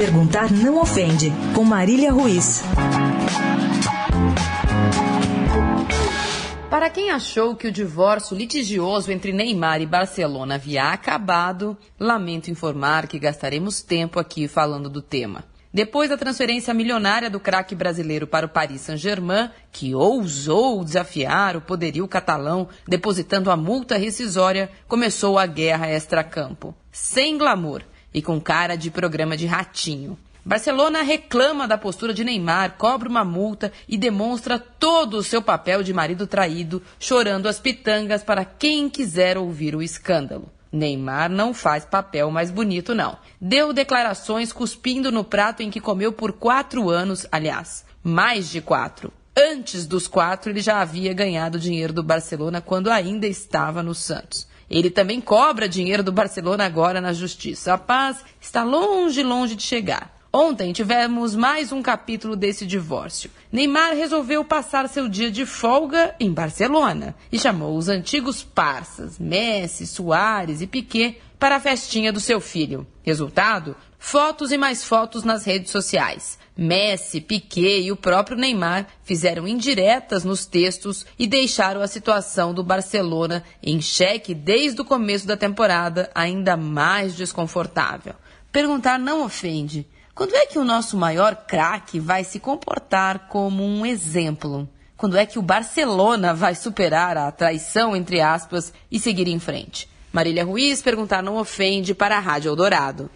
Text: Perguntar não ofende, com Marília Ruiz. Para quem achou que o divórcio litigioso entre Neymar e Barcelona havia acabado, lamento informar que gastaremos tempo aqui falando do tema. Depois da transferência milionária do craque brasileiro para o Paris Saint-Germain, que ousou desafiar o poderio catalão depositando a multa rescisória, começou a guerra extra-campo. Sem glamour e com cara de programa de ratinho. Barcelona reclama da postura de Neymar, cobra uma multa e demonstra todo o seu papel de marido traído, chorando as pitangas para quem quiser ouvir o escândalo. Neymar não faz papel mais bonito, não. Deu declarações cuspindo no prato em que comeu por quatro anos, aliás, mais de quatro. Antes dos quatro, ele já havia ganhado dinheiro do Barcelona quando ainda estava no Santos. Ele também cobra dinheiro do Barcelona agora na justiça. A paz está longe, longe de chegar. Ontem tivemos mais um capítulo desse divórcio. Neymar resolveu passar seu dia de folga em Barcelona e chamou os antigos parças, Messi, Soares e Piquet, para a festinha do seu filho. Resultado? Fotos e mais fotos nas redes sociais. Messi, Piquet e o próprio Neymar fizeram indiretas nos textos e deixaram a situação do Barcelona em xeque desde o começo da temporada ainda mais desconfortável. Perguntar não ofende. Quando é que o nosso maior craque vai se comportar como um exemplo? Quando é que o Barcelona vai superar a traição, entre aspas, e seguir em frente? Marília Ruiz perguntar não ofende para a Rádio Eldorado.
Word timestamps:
Perguntar 0.00 0.50
não 0.50 0.80
ofende, 0.80 1.30
com 1.54 1.62
Marília 1.62 2.10
Ruiz. 2.10 2.62
Para 6.70 6.88
quem 6.88 7.10
achou 7.10 7.54
que 7.54 7.68
o 7.68 7.70
divórcio 7.70 8.34
litigioso 8.34 9.12
entre 9.12 9.30
Neymar 9.30 9.82
e 9.82 9.86
Barcelona 9.86 10.54
havia 10.54 10.84
acabado, 10.84 11.76
lamento 11.98 12.50
informar 12.50 13.06
que 13.08 13.18
gastaremos 13.18 13.82
tempo 13.82 14.18
aqui 14.18 14.48
falando 14.48 14.88
do 14.88 15.02
tema. 15.02 15.44
Depois 15.70 16.08
da 16.08 16.16
transferência 16.16 16.72
milionária 16.72 17.28
do 17.28 17.38
craque 17.38 17.74
brasileiro 17.74 18.26
para 18.26 18.46
o 18.46 18.48
Paris 18.48 18.80
Saint-Germain, 18.80 19.50
que 19.70 19.94
ousou 19.94 20.82
desafiar 20.82 21.58
o 21.58 21.60
poderio 21.60 22.08
catalão 22.08 22.70
depositando 22.88 23.50
a 23.50 23.56
multa 23.56 23.98
rescisória, 23.98 24.70
começou 24.88 25.38
a 25.38 25.44
guerra 25.44 25.88
extra-campo. 25.88 26.74
Sem 26.90 27.36
glamour 27.36 27.82
e 28.12 28.20
com 28.20 28.40
cara 28.40 28.76
de 28.76 28.90
programa 28.90 29.36
de 29.36 29.46
ratinho. 29.46 30.18
Barcelona 30.44 31.02
reclama 31.02 31.68
da 31.68 31.76
postura 31.76 32.14
de 32.14 32.24
Neymar, 32.24 32.76
cobra 32.78 33.08
uma 33.08 33.24
multa 33.24 33.70
e 33.88 33.98
demonstra 33.98 34.58
todo 34.58 35.18
o 35.18 35.22
seu 35.22 35.42
papel 35.42 35.82
de 35.82 35.92
marido 35.92 36.26
traído, 36.26 36.82
chorando 36.98 37.46
as 37.46 37.60
pitangas 37.60 38.22
para 38.22 38.44
quem 38.44 38.88
quiser 38.88 39.36
ouvir 39.36 39.76
o 39.76 39.82
escândalo. 39.82 40.50
Neymar 40.72 41.28
não 41.28 41.52
faz 41.52 41.84
papel 41.84 42.30
mais 42.30 42.50
bonito, 42.50 42.94
não. 42.94 43.18
Deu 43.40 43.72
declarações 43.72 44.52
cuspindo 44.52 45.12
no 45.12 45.24
prato 45.24 45.62
em 45.62 45.70
que 45.70 45.80
comeu 45.80 46.12
por 46.12 46.32
quatro 46.32 46.88
anos, 46.88 47.26
aliás, 47.30 47.84
mais 48.02 48.48
de 48.48 48.60
quatro. 48.60 49.12
Antes 49.36 49.86
dos 49.86 50.06
quatro, 50.06 50.50
ele 50.50 50.60
já 50.60 50.80
havia 50.80 51.12
ganhado 51.12 51.58
dinheiro 51.58 51.92
do 51.92 52.02
Barcelona 52.02 52.60
quando 52.60 52.90
ainda 52.90 53.26
estava 53.26 53.82
no 53.82 53.94
Santos. 53.94 54.48
Ele 54.70 54.88
também 54.88 55.20
cobra 55.20 55.68
dinheiro 55.68 56.02
do 56.04 56.12
Barcelona 56.12 56.64
agora 56.64 57.00
na 57.00 57.12
justiça. 57.12 57.74
A 57.74 57.78
paz 57.78 58.24
está 58.40 58.62
longe, 58.62 59.22
longe 59.22 59.56
de 59.56 59.64
chegar. 59.64 60.16
Ontem 60.32 60.72
tivemos 60.72 61.34
mais 61.34 61.72
um 61.72 61.82
capítulo 61.82 62.36
desse 62.36 62.64
divórcio. 62.64 63.28
Neymar 63.50 63.96
resolveu 63.96 64.44
passar 64.44 64.88
seu 64.88 65.08
dia 65.08 65.28
de 65.28 65.44
folga 65.44 66.14
em 66.20 66.32
Barcelona 66.32 67.16
e 67.32 67.38
chamou 67.38 67.76
os 67.76 67.88
antigos 67.88 68.44
parças, 68.44 69.18
Messi, 69.18 69.88
Soares 69.88 70.60
e 70.60 70.68
Piquet, 70.68 71.18
para 71.36 71.56
a 71.56 71.60
festinha 71.60 72.12
do 72.12 72.20
seu 72.20 72.40
filho. 72.40 72.86
Resultado? 73.02 73.74
Fotos 74.02 74.50
e 74.50 74.56
mais 74.56 74.82
fotos 74.82 75.24
nas 75.24 75.44
redes 75.44 75.70
sociais. 75.70 76.38
Messi, 76.56 77.20
Piquet 77.20 77.82
e 77.82 77.92
o 77.92 77.96
próprio 77.96 78.36
Neymar 78.36 78.86
fizeram 79.04 79.46
indiretas 79.46 80.24
nos 80.24 80.46
textos 80.46 81.06
e 81.18 81.26
deixaram 81.26 81.80
a 81.80 81.86
situação 81.86 82.52
do 82.52 82.64
Barcelona 82.64 83.44
em 83.62 83.80
xeque 83.80 84.34
desde 84.34 84.80
o 84.80 84.84
começo 84.84 85.26
da 85.26 85.36
temporada 85.36 86.10
ainda 86.14 86.56
mais 86.56 87.14
desconfortável. 87.14 88.14
Perguntar 88.50 88.98
não 88.98 89.22
ofende. 89.22 89.86
Quando 90.14 90.34
é 90.34 90.46
que 90.46 90.58
o 90.58 90.64
nosso 90.64 90.96
maior 90.96 91.36
craque 91.46 92.00
vai 92.00 92.24
se 92.24 92.40
comportar 92.40 93.28
como 93.28 93.62
um 93.62 93.86
exemplo? 93.86 94.68
Quando 94.96 95.16
é 95.16 95.24
que 95.24 95.38
o 95.38 95.42
Barcelona 95.42 96.34
vai 96.34 96.54
superar 96.54 97.16
a 97.16 97.30
traição, 97.30 97.94
entre 97.94 98.20
aspas, 98.20 98.72
e 98.90 98.98
seguir 98.98 99.28
em 99.28 99.38
frente? 99.38 99.88
Marília 100.12 100.44
Ruiz 100.44 100.82
perguntar 100.82 101.22
não 101.22 101.36
ofende 101.36 101.94
para 101.94 102.16
a 102.16 102.20
Rádio 102.20 102.48
Eldorado. 102.48 103.10